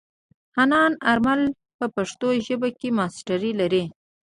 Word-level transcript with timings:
حنان 0.57 0.91
آرمل 1.11 1.41
په 1.77 1.85
پښتو 1.95 2.27
ژبه 2.45 2.69
کې 2.79 2.89
ماسټري 2.97 3.51
لري. 3.61 3.83